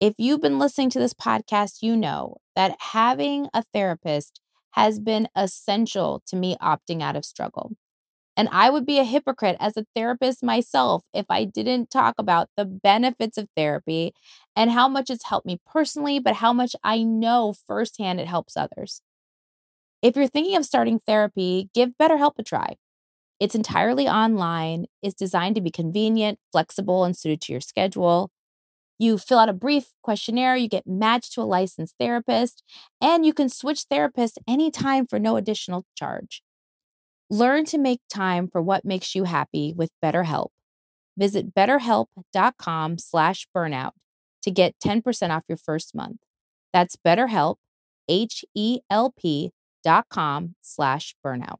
If 0.00 0.14
you've 0.18 0.40
been 0.40 0.58
listening 0.58 0.90
to 0.90 0.98
this 0.98 1.14
podcast, 1.14 1.82
you 1.82 1.96
know 1.96 2.36
that 2.54 2.76
having 2.80 3.48
a 3.54 3.62
therapist 3.62 4.40
has 4.72 4.98
been 4.98 5.28
essential 5.34 6.22
to 6.26 6.36
me 6.36 6.56
opting 6.60 7.02
out 7.02 7.16
of 7.16 7.24
struggle. 7.24 7.72
And 8.36 8.48
I 8.50 8.70
would 8.70 8.84
be 8.84 8.98
a 8.98 9.04
hypocrite 9.04 9.56
as 9.60 9.76
a 9.76 9.86
therapist 9.94 10.42
myself 10.42 11.04
if 11.14 11.26
I 11.30 11.44
didn't 11.44 11.90
talk 11.90 12.16
about 12.18 12.48
the 12.56 12.64
benefits 12.64 13.38
of 13.38 13.48
therapy 13.56 14.12
and 14.56 14.70
how 14.70 14.88
much 14.88 15.08
it's 15.10 15.26
helped 15.26 15.46
me 15.46 15.60
personally, 15.66 16.18
but 16.18 16.36
how 16.36 16.52
much 16.52 16.74
I 16.82 17.02
know 17.02 17.54
firsthand 17.66 18.20
it 18.20 18.26
helps 18.26 18.56
others. 18.56 19.02
If 20.02 20.16
you're 20.16 20.26
thinking 20.28 20.56
of 20.56 20.64
starting 20.66 20.98
therapy, 21.00 21.70
give 21.74 21.90
BetterHelp 22.00 22.32
a 22.38 22.42
try. 22.42 22.76
It's 23.40 23.54
entirely 23.54 24.08
online, 24.08 24.86
it's 25.02 25.14
designed 25.14 25.56
to 25.56 25.60
be 25.60 25.70
convenient, 25.70 26.38
flexible, 26.52 27.04
and 27.04 27.16
suited 27.16 27.40
to 27.42 27.52
your 27.52 27.60
schedule. 27.60 28.30
You 28.98 29.18
fill 29.18 29.38
out 29.40 29.48
a 29.48 29.54
brief 29.54 29.92
questionnaire, 30.02 30.56
you 30.56 30.68
get 30.68 30.86
matched 30.86 31.32
to 31.34 31.42
a 31.42 31.44
licensed 31.44 31.96
therapist, 31.98 32.62
and 33.00 33.26
you 33.26 33.32
can 33.34 33.48
switch 33.48 33.86
therapists 33.90 34.38
anytime 34.48 35.06
for 35.06 35.18
no 35.18 35.36
additional 35.36 35.84
charge. 35.96 36.42
Learn 37.34 37.64
to 37.66 37.78
make 37.78 38.00
time 38.08 38.48
for 38.48 38.62
what 38.62 38.84
makes 38.84 39.14
you 39.14 39.24
happy 39.24 39.72
with 39.74 39.90
BetterHelp. 40.02 40.48
Visit 41.16 41.54
betterhelp.com 41.54 42.98
slash 42.98 43.46
burnout 43.56 43.92
to 44.42 44.50
get 44.50 44.74
10% 44.84 45.30
off 45.30 45.44
your 45.48 45.58
first 45.58 45.94
month. 45.94 46.18
That's 46.72 46.96
betterhelp, 46.96 47.56
H-E-L-P 48.08 49.50
dot 49.82 50.06
com 50.08 50.54
slash 50.62 51.14
burnout. 51.24 51.58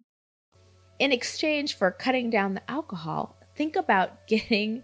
In 0.99 1.11
exchange 1.13 1.77
for 1.77 1.91
cutting 1.91 2.31
down 2.31 2.55
the 2.55 2.71
alcohol, 2.71 3.37
think 3.57 3.77
about 3.77 4.27
getting 4.29 4.83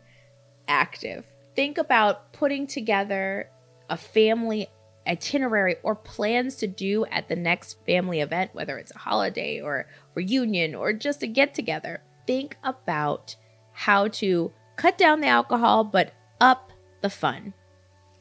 active 0.66 1.24
think 1.60 1.78
about 1.78 2.32
putting 2.32 2.66
together 2.66 3.48
a 3.88 3.96
family 3.96 4.66
itinerary 5.06 5.76
or 5.82 5.94
plans 5.94 6.56
to 6.56 6.66
do 6.66 7.04
at 7.06 7.28
the 7.28 7.36
next 7.36 7.78
family 7.86 8.20
event, 8.20 8.54
whether 8.54 8.78
it's 8.78 8.94
a 8.94 8.98
holiday 8.98 9.60
or 9.60 9.86
reunion 10.14 10.74
or 10.74 10.92
just 10.92 11.22
a 11.22 11.26
get 11.26 11.54
together. 11.54 12.02
Think 12.26 12.56
about 12.62 13.36
how 13.72 14.08
to 14.08 14.52
cut 14.76 14.98
down 14.98 15.20
the 15.20 15.26
alcohol 15.26 15.84
but 15.84 16.12
up 16.40 16.72
the 17.00 17.10
fun. 17.10 17.54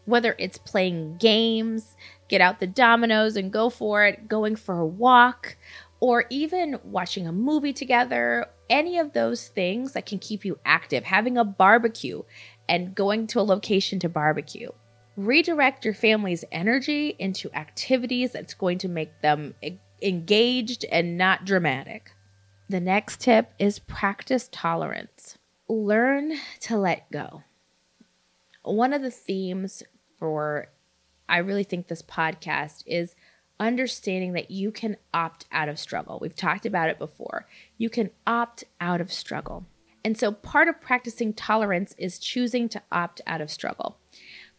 Whether 0.06 0.36
it's 0.40 0.58
playing 0.58 1.18
games, 1.18 1.96
get 2.28 2.42
out 2.42 2.60
the 2.60 2.68
dominoes 2.68 3.36
and 3.36 3.54
go 3.54 3.70
for 3.70 4.06
it, 4.06 4.28
going 4.28 4.56
for 4.56 4.80
a 4.80 4.86
walk, 4.86 5.58
or 6.00 6.26
even 6.30 6.80
watching 6.84 7.28
a 7.28 7.32
movie 7.32 7.74
together, 7.74 8.48
any 8.70 8.98
of 8.98 9.14
those 9.14 9.50
things 9.50 9.94
that 9.94 10.06
can 10.06 10.18
keep 10.18 10.46
you 10.46 10.58
active, 10.66 11.04
having 11.04 11.38
a 11.38 11.44
barbecue, 11.44 12.24
and 12.68 12.96
going 12.96 13.28
to 13.28 13.40
a 13.40 13.42
location 13.42 14.00
to 14.00 14.10
barbecue. 14.10 14.70
Redirect 15.20 15.84
your 15.84 15.94
family's 15.94 16.46
energy 16.50 17.14
into 17.20 17.54
activities 17.54 18.32
that's 18.32 18.54
going 18.54 18.78
to 18.78 18.88
make 18.88 19.22
them 19.22 19.54
engaged 20.02 20.86
and 20.90 21.18
not 21.18 21.44
dramatic. 21.44 22.14
The 22.70 22.80
next 22.80 23.20
tip 23.20 23.52
is 23.60 23.80
practice 23.80 24.48
tolerance. 24.50 25.38
Learn 25.68 26.36
to 26.62 26.78
let 26.78 27.12
go. 27.12 27.44
One 28.64 28.94
of 28.94 29.02
the 29.02 29.12
themes 29.12 29.84
for 30.18 30.70
I 31.28 31.40
really 31.40 31.66
think 31.66 31.90
this 31.90 32.02
podcast 32.02 32.84
is 32.86 33.14
understanding 33.60 34.32
that 34.34 34.52
you 34.52 34.72
can 34.72 34.96
opt 35.14 35.48
out 35.52 35.68
of 35.68 35.78
struggle. 35.80 36.20
We've 36.22 36.34
talked 36.34 36.66
about 36.66 36.88
it 36.88 36.98
before. 36.98 37.46
You 37.78 37.90
can 37.90 38.12
opt 38.26 38.64
out 38.80 39.02
of 39.02 39.12
struggle. 39.12 39.66
And 40.06 40.18
so 40.18 40.32
part 40.32 40.70
of 40.70 40.80
practicing 40.80 41.34
tolerance 41.34 41.94
is 41.98 42.20
choosing 42.20 42.70
to 42.70 42.82
opt 42.90 43.20
out 43.28 43.42
of 43.42 43.52
struggle. 43.52 43.98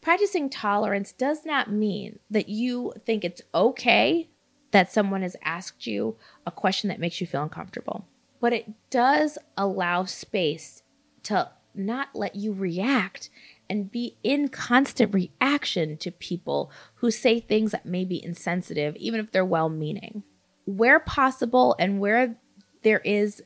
Practicing 0.01 0.49
tolerance 0.49 1.13
does 1.13 1.45
not 1.45 1.71
mean 1.71 2.19
that 2.31 2.49
you 2.49 2.93
think 3.05 3.25
it's 3.25 3.43
okay 3.55 4.31
that 4.71 4.93
someone 4.93 5.23
has 5.23 5.37
asked 5.43 5.87
you 5.87 6.17
a 6.47 6.51
question 6.51 6.89
that 6.89 7.01
makes 7.01 7.21
you 7.21 7.27
feel 7.27 7.43
uncomfortable, 7.43 8.07
but 8.41 8.53
it 8.53 8.67
does 8.89 9.37
allow 9.57 10.05
space 10.05 10.83
to 11.25 11.51
not 11.75 12.09
let 12.15 12.35
you 12.35 12.53
react 12.53 13.31
and 13.69 13.91
be 13.91 14.17
in 14.23 14.49
constant 14.49 15.15
reaction 15.15 15.97
to 15.99 16.11
people 16.11 16.71
who 16.97 17.11
say 17.11 17.39
things 17.39 17.71
that 17.73 17.87
may 17.87 18.05
be 18.05 18.25
insensitive, 18.25 18.97
even 18.97 19.21
if 19.21 19.31
they're 19.31 19.45
well 19.45 19.69
meaning. 19.69 20.23
Where 20.65 21.01
possible 21.01 21.77
and 21.79 22.01
where 22.01 22.37
there 22.83 23.01
is 23.01 23.43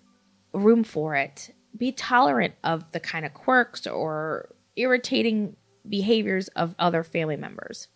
room 0.53 0.85
for 0.85 1.17
it, 1.17 1.55
be 1.77 1.91
tolerant 1.91 2.55
of 2.63 2.91
the 2.93 3.01
kind 3.01 3.27
of 3.27 3.35
quirks 3.35 3.87
or 3.87 4.55
irritating 4.77 5.57
behaviors 5.89 6.49
of 6.49 6.75
other 6.79 7.03
family 7.03 7.37
members. 7.37 7.89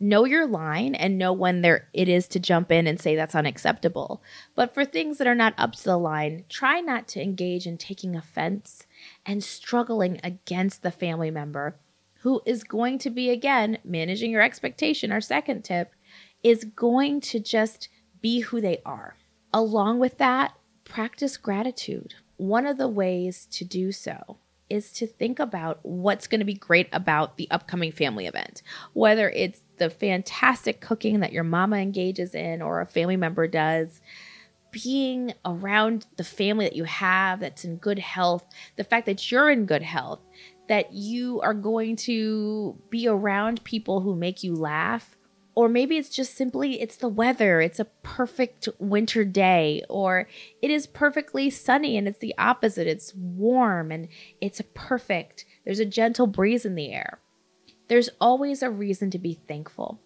Know 0.00 0.24
your 0.24 0.46
line 0.46 0.94
and 0.94 1.16
know 1.16 1.32
when 1.32 1.62
there 1.62 1.88
it 1.92 2.08
is 2.08 2.26
to 2.28 2.40
jump 2.40 2.72
in 2.72 2.86
and 2.86 3.00
say 3.00 3.14
that's 3.14 3.34
unacceptable. 3.34 4.22
But 4.54 4.74
for 4.74 4.84
things 4.84 5.18
that 5.18 5.26
are 5.26 5.34
not 5.34 5.54
up 5.56 5.72
to 5.76 5.84
the 5.84 5.96
line, 5.96 6.44
try 6.48 6.80
not 6.80 7.06
to 7.08 7.22
engage 7.22 7.66
in 7.66 7.78
taking 7.78 8.16
offense 8.16 8.86
and 9.24 9.42
struggling 9.42 10.20
against 10.24 10.82
the 10.82 10.90
family 10.90 11.30
member 11.30 11.78
who 12.20 12.42
is 12.44 12.64
going 12.64 12.98
to 12.98 13.10
be 13.10 13.30
again 13.30 13.78
managing 13.84 14.30
your 14.30 14.42
expectation. 14.42 15.12
Our 15.12 15.20
second 15.20 15.62
tip 15.62 15.92
is 16.42 16.64
going 16.64 17.20
to 17.20 17.38
just 17.38 17.88
be 18.20 18.40
who 18.40 18.60
they 18.60 18.82
are. 18.84 19.16
Along 19.52 20.00
with 20.00 20.18
that, 20.18 20.54
practice 20.84 21.36
gratitude 21.36 22.14
one 22.36 22.66
of 22.66 22.78
the 22.78 22.88
ways 22.88 23.46
to 23.52 23.64
do 23.64 23.92
so 23.92 24.38
is 24.70 24.92
to 24.92 25.06
think 25.06 25.38
about 25.38 25.78
what's 25.82 26.26
going 26.26 26.40
to 26.40 26.44
be 26.44 26.54
great 26.54 26.88
about 26.92 27.36
the 27.36 27.50
upcoming 27.50 27.92
family 27.92 28.26
event, 28.26 28.62
whether 28.92 29.30
it's 29.30 29.60
the 29.78 29.90
fantastic 29.90 30.80
cooking 30.80 31.20
that 31.20 31.32
your 31.32 31.44
mama 31.44 31.76
engages 31.76 32.34
in 32.34 32.62
or 32.62 32.80
a 32.80 32.86
family 32.86 33.16
member 33.16 33.46
does. 33.46 34.00
Being 34.70 35.34
around 35.44 36.06
the 36.16 36.24
family 36.24 36.64
that 36.64 36.74
you 36.74 36.84
have 36.84 37.38
that's 37.38 37.64
in 37.64 37.76
good 37.76 37.98
health, 37.98 38.44
the 38.74 38.82
fact 38.82 39.06
that 39.06 39.30
you're 39.30 39.50
in 39.50 39.66
good 39.66 39.82
health, 39.82 40.20
that 40.68 40.92
you 40.92 41.40
are 41.42 41.54
going 41.54 41.94
to 41.96 42.76
be 42.90 43.06
around 43.06 43.62
people 43.62 44.00
who 44.00 44.16
make 44.16 44.42
you 44.42 44.54
laugh, 44.56 45.16
or 45.54 45.68
maybe 45.68 45.96
it's 45.96 46.08
just 46.08 46.34
simply 46.34 46.80
it's 46.80 46.96
the 46.96 47.08
weather. 47.08 47.60
It's 47.60 47.78
a 47.78 47.84
perfect 47.84 48.68
winter 48.78 49.24
day 49.24 49.84
or 49.88 50.28
it 50.60 50.70
is 50.70 50.86
perfectly 50.86 51.50
sunny 51.50 51.96
and 51.96 52.08
it's 52.08 52.18
the 52.18 52.34
opposite. 52.38 52.86
It's 52.86 53.14
warm 53.14 53.90
and 53.90 54.08
it's 54.40 54.60
perfect. 54.74 55.44
There's 55.64 55.80
a 55.80 55.84
gentle 55.84 56.26
breeze 56.26 56.64
in 56.64 56.74
the 56.74 56.92
air. 56.92 57.20
There's 57.88 58.10
always 58.20 58.62
a 58.62 58.70
reason 58.70 59.10
to 59.10 59.18
be 59.18 59.34
thankful. 59.46 60.00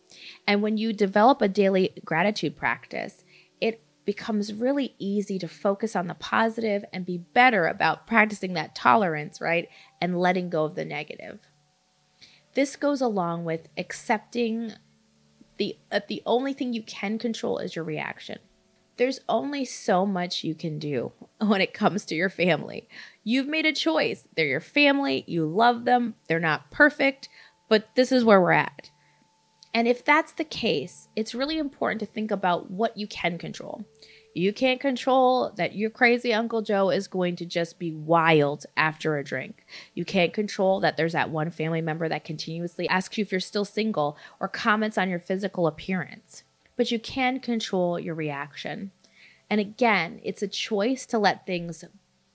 And 0.46 0.62
when 0.62 0.76
you 0.76 0.92
develop 0.92 1.40
a 1.40 1.48
daily 1.48 1.94
gratitude 2.04 2.56
practice 2.56 3.24
it 3.60 3.82
becomes 4.04 4.54
really 4.54 4.94
easy 4.98 5.38
to 5.38 5.48
focus 5.48 5.94
on 5.94 6.06
the 6.06 6.14
positive 6.14 6.84
and 6.92 7.04
be 7.04 7.18
better 7.18 7.66
about 7.66 8.06
practicing 8.06 8.54
that 8.54 8.74
tolerance 8.74 9.40
right 9.40 9.68
and 10.00 10.18
letting 10.18 10.48
go 10.48 10.64
of 10.64 10.74
the 10.76 10.84
negative. 10.84 11.40
This 12.54 12.74
goes 12.74 13.00
along 13.00 13.44
with 13.44 13.68
accepting 13.76 14.72
the 15.58 15.76
uh, 15.92 16.00
the 16.08 16.22
only 16.24 16.52
thing 16.52 16.72
you 16.72 16.82
can 16.82 17.18
control 17.18 17.58
is 17.58 17.76
your 17.76 17.84
reaction. 17.84 18.38
There's 18.96 19.20
only 19.28 19.64
so 19.64 20.04
much 20.04 20.42
you 20.42 20.54
can 20.54 20.78
do 20.78 21.12
when 21.38 21.60
it 21.60 21.74
comes 21.74 22.04
to 22.06 22.14
your 22.14 22.30
family. 22.30 22.88
You've 23.24 23.48
made 23.48 23.66
a 23.66 23.72
choice. 23.72 24.26
They're 24.34 24.46
your 24.46 24.60
family, 24.60 25.24
you 25.26 25.46
love 25.46 25.84
them, 25.84 26.14
they're 26.28 26.40
not 26.40 26.70
perfect, 26.70 27.28
but 27.68 27.88
this 27.94 28.10
is 28.10 28.24
where 28.24 28.40
we're 28.40 28.52
at. 28.52 28.90
And 29.74 29.86
if 29.86 30.04
that's 30.04 30.32
the 30.32 30.44
case, 30.44 31.08
it's 31.14 31.34
really 31.34 31.58
important 31.58 32.00
to 32.00 32.06
think 32.06 32.30
about 32.30 32.70
what 32.70 32.96
you 32.96 33.06
can 33.06 33.38
control. 33.38 33.84
You 34.34 34.52
can't 34.52 34.80
control 34.80 35.50
that 35.56 35.74
your 35.74 35.90
crazy 35.90 36.32
Uncle 36.32 36.62
Joe 36.62 36.90
is 36.90 37.08
going 37.08 37.36
to 37.36 37.46
just 37.46 37.78
be 37.78 37.92
wild 37.92 38.66
after 38.76 39.16
a 39.16 39.24
drink. 39.24 39.66
You 39.94 40.04
can't 40.04 40.32
control 40.32 40.80
that 40.80 40.96
there's 40.96 41.14
that 41.14 41.30
one 41.30 41.50
family 41.50 41.80
member 41.80 42.08
that 42.08 42.24
continuously 42.24 42.88
asks 42.88 43.18
you 43.18 43.22
if 43.22 43.32
you're 43.32 43.40
still 43.40 43.64
single 43.64 44.16
or 44.38 44.46
comments 44.46 44.98
on 44.98 45.08
your 45.08 45.18
physical 45.18 45.66
appearance. 45.66 46.44
But 46.76 46.92
you 46.92 46.98
can 47.00 47.40
control 47.40 47.98
your 47.98 48.14
reaction. 48.14 48.92
And 49.50 49.60
again, 49.60 50.20
it's 50.22 50.42
a 50.42 50.48
choice 50.48 51.06
to 51.06 51.18
let 51.18 51.46
things 51.46 51.84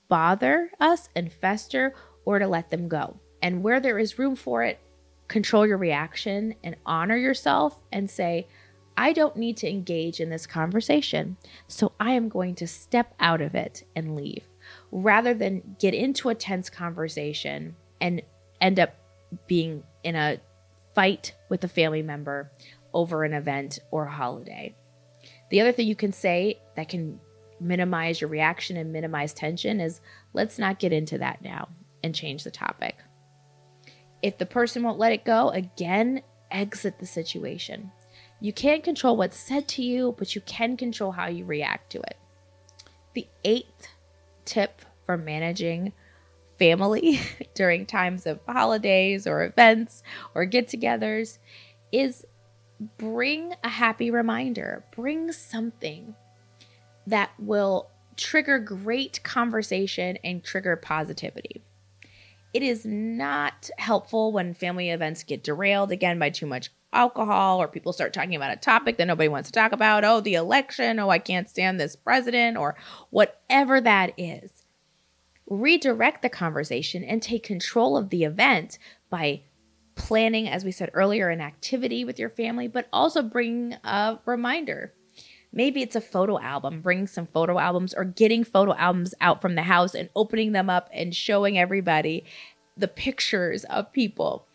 bother 0.10 0.72
us 0.80 1.10
and 1.16 1.32
fester 1.32 1.96
or 2.26 2.40
to 2.40 2.48
let 2.48 2.70
them 2.70 2.88
go. 2.88 3.20
And 3.42 3.64
where 3.64 3.80
there 3.80 4.00
is 4.00 4.20
room 4.20 4.36
for 4.36 4.64
it, 4.64 4.80
control 5.28 5.66
your 5.66 5.78
reaction 5.78 6.56
and 6.64 6.76
honor 6.86 7.18
yourself 7.18 7.80
and 7.92 8.10
say, 8.10 8.48
I 8.98 9.14
don't 9.14 9.36
need 9.36 9.58
to 9.58 9.70
engage 9.70 10.20
in 10.20 10.30
this 10.30 10.46
conversation, 10.46 11.38
so 11.68 11.94
I 12.00 12.12
am 12.14 12.30
going 12.30 12.56
to 12.56 12.68
step 12.68 13.14
out 13.20 13.42
of 13.42 13.56
it 13.56 13.84
and 13.96 14.16
leave 14.16 14.44
rather 14.92 15.34
than 15.34 15.76
get 15.80 15.94
into 15.94 16.30
a 16.30 16.36
tense 16.36 16.70
conversation 16.70 17.76
and 18.00 18.22
end 18.62 18.80
up 18.80 18.96
being 19.48 19.84
in 20.04 20.16
a 20.16 20.40
fight 20.96 21.34
with 21.50 21.64
a 21.64 21.68
family 21.68 22.02
member 22.02 22.52
over 22.94 23.24
an 23.24 23.34
event 23.34 23.80
or 23.92 24.06
a 24.06 24.12
holiday. 24.12 24.76
The 25.50 25.62
other 25.62 25.72
thing 25.72 25.88
you 25.88 25.96
can 25.96 26.14
say 26.14 26.60
that 26.76 26.90
can 26.90 27.20
minimize 27.60 28.22
your 28.22 28.30
reaction 28.30 28.78
and 28.78 28.92
minimize 28.92 29.34
tension 29.34 29.80
is 29.80 30.02
let's 30.34 30.60
not 30.60 30.80
get 30.80 30.94
into 30.94 31.18
that 31.18 31.42
now 31.42 31.70
and 32.04 32.14
change 32.14 32.44
the 32.44 32.52
topic. 32.52 32.98
If 34.22 34.38
the 34.38 34.46
person 34.46 34.84
won't 34.84 35.00
let 35.00 35.12
it 35.12 35.26
go, 35.26 35.50
again, 35.50 36.22
exit 36.52 37.00
the 37.00 37.06
situation. 37.06 37.92
You 38.44 38.52
can't 38.52 38.84
control 38.84 39.16
what's 39.16 39.40
said 39.40 39.70
to 39.70 39.82
you, 39.82 40.16
but 40.18 40.36
you 40.36 40.42
can 40.42 40.76
control 40.76 41.14
how 41.14 41.28
you 41.28 41.46
react 41.46 41.94
to 41.94 42.00
it. 42.02 42.18
The 43.14 43.26
eighth 43.46 43.88
tip 44.44 44.82
for 45.06 45.16
managing 45.16 45.94
family 46.60 47.22
during 47.56 47.86
times 47.86 48.26
of 48.26 48.42
holidays 48.46 49.26
or 49.26 49.46
events 49.46 50.04
or 50.36 50.44
get 50.44 50.68
togethers 50.68 51.38
is 51.94 52.26
bring 52.98 53.54
a 53.64 53.70
happy 53.70 54.12
reminder, 54.12 54.84
bring 54.94 55.32
something 55.32 56.14
that 57.08 57.32
will 57.40 57.90
trigger 58.18 58.60
great 58.60 59.24
conversation 59.24 60.18
and 60.22 60.44
trigger 60.44 60.76
positivity. 60.76 61.62
It 62.54 62.62
is 62.62 62.86
not 62.86 63.70
helpful 63.78 64.34
when 64.34 64.54
family 64.54 64.90
events 64.90 65.24
get 65.24 65.46
derailed 65.46 65.94
again 65.94 66.20
by 66.20 66.30
too 66.30 66.46
much 66.46 66.72
alcohol 66.94 67.62
or 67.62 67.68
people 67.68 67.94
start 67.94 68.14
talking 68.14 68.36
about 68.36 68.54
a 68.54 68.60
topic 68.60 68.98
that 68.98 69.08
nobody 69.08 69.28
wants 69.28 69.50
to 69.50 69.54
talk 69.54 69.72
about. 69.72 70.04
Oh, 70.04 70.22
the 70.22 70.36
election. 70.36 71.00
Oh, 71.00 71.10
I 71.10 71.20
can't 71.20 71.50
stand 71.50 71.80
this 71.80 71.96
president 71.96 72.58
or 72.58 72.76
whatever 73.10 73.82
that 73.82 74.14
is. 74.18 74.66
Redirect 75.48 76.22
the 76.22 76.30
conversation 76.30 77.04
and 77.04 77.22
take 77.22 77.44
control 77.44 77.98
of 77.98 78.10
the 78.10 78.24
event 78.24 78.78
by 79.10 79.42
planning, 79.96 80.48
as 80.48 80.64
we 80.64 80.72
said 80.72 80.90
earlier, 80.94 81.30
an 81.30 81.42
activity 81.42 82.06
with 82.06 82.18
your 82.18 82.30
family, 82.30 82.68
but 82.68 82.88
also 82.94 83.22
bring 83.22 83.74
a 83.84 84.20
reminder. 84.26 84.94
Maybe 85.52 85.84
it's 85.84 85.96
a 85.96 86.02
photo 86.02 86.40
album, 86.40 86.82
bring 86.82 87.06
some 87.06 87.28
photo 87.28 87.60
albums 87.60 87.94
or 87.94 88.04
getting 88.04 88.44
photo 88.44 88.74
albums 88.74 89.14
out 89.22 89.42
from 89.42 89.54
the 89.54 89.62
house 89.64 89.94
and 89.94 90.10
opening 90.16 90.52
them 90.52 90.70
up 90.70 90.90
and 90.92 91.14
showing 91.14 91.60
everybody 91.60 92.26
the 92.76 92.88
pictures 92.88 93.64
of 93.66 93.94
people 93.94 94.48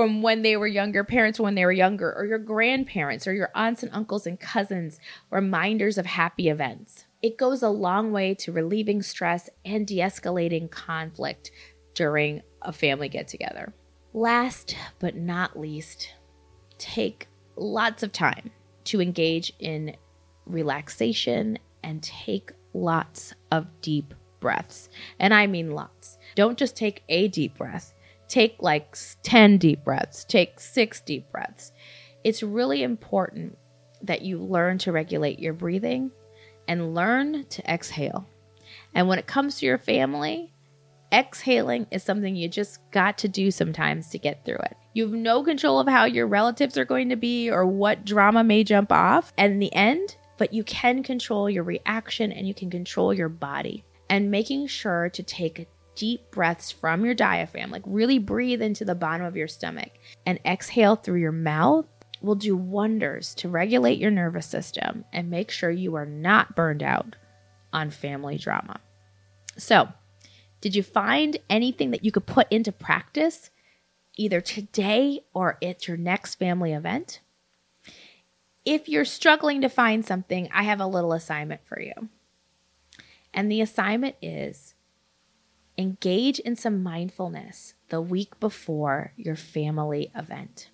from 0.00 0.22
when 0.22 0.40
they 0.40 0.56
were 0.56 0.66
younger, 0.66 1.04
parents 1.04 1.38
when 1.38 1.54
they 1.54 1.66
were 1.66 1.70
younger, 1.70 2.10
or 2.16 2.24
your 2.24 2.38
grandparents, 2.38 3.26
or 3.26 3.34
your 3.34 3.50
aunts 3.54 3.82
and 3.82 3.92
uncles 3.92 4.26
and 4.26 4.40
cousins, 4.40 4.98
reminders 5.28 5.98
of 5.98 6.06
happy 6.06 6.48
events. 6.48 7.04
It 7.20 7.36
goes 7.36 7.62
a 7.62 7.68
long 7.68 8.10
way 8.10 8.32
to 8.36 8.50
relieving 8.50 9.02
stress 9.02 9.50
and 9.62 9.86
de 9.86 9.98
escalating 9.98 10.70
conflict 10.70 11.50
during 11.92 12.40
a 12.62 12.72
family 12.72 13.10
get 13.10 13.28
together. 13.28 13.74
Last 14.14 14.74
but 15.00 15.16
not 15.16 15.60
least, 15.60 16.14
take 16.78 17.28
lots 17.56 18.02
of 18.02 18.10
time 18.10 18.52
to 18.84 19.02
engage 19.02 19.52
in 19.58 19.94
relaxation 20.46 21.58
and 21.82 22.02
take 22.02 22.52
lots 22.72 23.34
of 23.52 23.66
deep 23.82 24.14
breaths. 24.40 24.88
And 25.18 25.34
I 25.34 25.46
mean 25.46 25.72
lots. 25.72 26.16
Don't 26.36 26.58
just 26.58 26.74
take 26.74 27.02
a 27.10 27.28
deep 27.28 27.58
breath 27.58 27.92
take 28.30 28.56
like 28.60 28.96
10 29.22 29.58
deep 29.58 29.84
breaths, 29.84 30.24
take 30.24 30.60
six 30.60 31.00
deep 31.00 31.30
breaths. 31.30 31.72
It's 32.24 32.42
really 32.42 32.82
important 32.82 33.58
that 34.02 34.22
you 34.22 34.38
learn 34.38 34.78
to 34.78 34.92
regulate 34.92 35.38
your 35.38 35.52
breathing 35.52 36.10
and 36.68 36.94
learn 36.94 37.44
to 37.46 37.70
exhale. 37.70 38.26
And 38.94 39.08
when 39.08 39.18
it 39.18 39.26
comes 39.26 39.58
to 39.58 39.66
your 39.66 39.78
family, 39.78 40.52
exhaling 41.12 41.86
is 41.90 42.02
something 42.02 42.36
you 42.36 42.48
just 42.48 42.78
got 42.92 43.18
to 43.18 43.28
do 43.28 43.50
sometimes 43.50 44.08
to 44.10 44.18
get 44.18 44.44
through 44.44 44.60
it. 44.62 44.76
You 44.94 45.04
have 45.04 45.12
no 45.12 45.42
control 45.42 45.80
of 45.80 45.88
how 45.88 46.04
your 46.04 46.26
relatives 46.26 46.78
are 46.78 46.84
going 46.84 47.08
to 47.08 47.16
be 47.16 47.50
or 47.50 47.66
what 47.66 48.04
drama 48.04 48.44
may 48.44 48.64
jump 48.64 48.92
off 48.92 49.32
in 49.36 49.58
the 49.58 49.74
end, 49.74 50.16
but 50.38 50.52
you 50.52 50.62
can 50.64 51.02
control 51.02 51.50
your 51.50 51.64
reaction 51.64 52.32
and 52.32 52.46
you 52.46 52.54
can 52.54 52.70
control 52.70 53.12
your 53.12 53.28
body. 53.28 53.84
And 54.08 54.30
making 54.30 54.66
sure 54.66 55.08
to 55.10 55.22
take 55.22 55.68
deep 56.00 56.30
breaths 56.30 56.70
from 56.70 57.04
your 57.04 57.12
diaphragm, 57.12 57.70
like 57.70 57.82
really 57.84 58.18
breathe 58.18 58.62
into 58.62 58.86
the 58.86 58.94
bottom 58.94 59.26
of 59.26 59.36
your 59.36 59.46
stomach 59.46 59.90
and 60.24 60.40
exhale 60.46 60.96
through 60.96 61.20
your 61.20 61.30
mouth 61.30 61.84
will 62.22 62.34
do 62.34 62.56
wonders 62.56 63.34
to 63.34 63.50
regulate 63.50 63.98
your 63.98 64.10
nervous 64.10 64.46
system 64.46 65.04
and 65.12 65.28
make 65.28 65.50
sure 65.50 65.70
you 65.70 65.94
are 65.96 66.06
not 66.06 66.56
burned 66.56 66.82
out 66.82 67.16
on 67.74 67.90
family 67.90 68.38
drama. 68.38 68.80
So, 69.58 69.90
did 70.62 70.74
you 70.74 70.82
find 70.82 71.36
anything 71.50 71.90
that 71.90 72.02
you 72.02 72.10
could 72.10 72.24
put 72.24 72.50
into 72.50 72.72
practice 72.72 73.50
either 74.16 74.40
today 74.40 75.20
or 75.34 75.58
at 75.62 75.86
your 75.86 75.98
next 75.98 76.36
family 76.36 76.72
event? 76.72 77.20
If 78.64 78.88
you're 78.88 79.04
struggling 79.04 79.60
to 79.60 79.68
find 79.68 80.02
something, 80.02 80.48
I 80.50 80.62
have 80.62 80.80
a 80.80 80.86
little 80.86 81.12
assignment 81.12 81.60
for 81.66 81.78
you. 81.78 82.08
And 83.34 83.52
the 83.52 83.60
assignment 83.60 84.16
is 84.22 84.74
engage 85.78 86.38
in 86.38 86.56
some 86.56 86.82
mindfulness 86.82 87.74
the 87.88 88.00
week 88.00 88.38
before 88.40 89.12
your 89.16 89.36
family 89.36 90.10
event. 90.14 90.70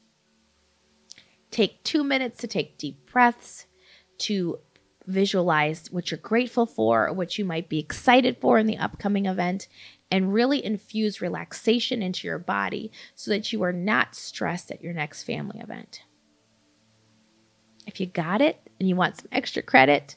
Take 1.51 1.83
two 1.85 2.03
minutes 2.03 2.39
to 2.39 2.47
take 2.47 2.79
deep 2.79 3.11
breaths, 3.11 3.67
to 4.19 4.59
visualize 5.07 5.91
what 5.91 6.11
you're 6.11 6.19
grateful 6.19 6.67
for, 6.67 7.13
what 7.13 7.39
you 7.39 7.45
might 7.45 7.69
be 7.69 7.79
excited 7.79 8.39
for 8.41 8.59
in 8.59 8.67
the 8.67 8.79
upcoming 8.79 9.27
event, 9.27 9.69
and 10.11 10.35
really 10.35 10.65
infuse 10.65 11.21
relaxation 11.21 12.03
into 12.03 12.27
your 12.27 12.39
body 12.39 12.91
so 13.15 13.31
that 13.31 13.53
you 13.53 13.63
are 13.63 13.73
not 13.73 14.15
stressed 14.15 14.71
at 14.71 14.83
your 14.83 14.93
next 14.93 15.23
family 15.23 15.61
event. 15.61 16.03
If 17.87 18.01
you 18.01 18.07
got 18.07 18.41
it 18.41 18.61
and 18.81 18.89
you 18.89 18.97
want 18.97 19.17
some 19.17 19.29
extra 19.31 19.63
credit, 19.63 20.17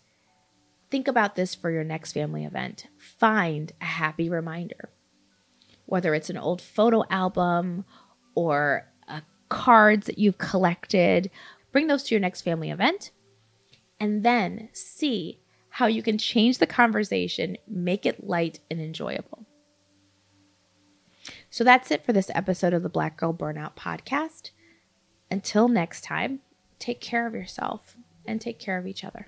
Think 0.90 1.08
about 1.08 1.36
this 1.36 1.54
for 1.54 1.70
your 1.70 1.84
next 1.84 2.14
family 2.14 2.46
event. 2.46 2.88
Find 3.20 3.72
a 3.82 3.86
happy 3.86 4.30
reminder, 4.30 4.90
whether 5.86 6.16
it's 6.16 6.30
an 6.30 6.38
old 6.38 6.62
photo 6.62 7.04
album 7.10 7.86
or 8.36 8.86
cards 9.50 10.06
that 10.06 10.18
you've 10.18 10.38
collected. 10.38 11.30
Bring 11.72 11.88
those 11.88 12.04
to 12.04 12.16
your 12.16 12.22
next 12.22 12.42
family 12.42 12.70
event 12.70 13.12
and 14.00 14.24
then 14.24 14.70
see 14.74 15.40
how 15.70 15.88
you 15.88 16.02
can 16.02 16.18
change 16.18 16.58
the 16.58 16.68
conversation, 16.68 17.58
make 17.68 18.06
it 18.06 18.26
light 18.26 18.60
and 18.72 18.80
enjoyable. 18.80 19.46
So 21.50 21.64
that's 21.64 21.92
it 21.92 22.06
for 22.06 22.14
this 22.14 22.32
episode 22.34 22.74
of 22.74 22.84
the 22.84 22.90
Black 22.90 23.18
Girl 23.18 23.34
Burnout 23.34 23.76
Podcast. 23.76 24.52
Until 25.30 25.68
next 25.68 26.04
time, 26.04 26.40
take 26.78 27.02
care 27.02 27.28
of 27.28 27.34
yourself 27.34 27.96
and 28.26 28.40
take 28.40 28.60
care 28.60 28.78
of 28.78 28.88
each 28.88 29.04
other. 29.04 29.28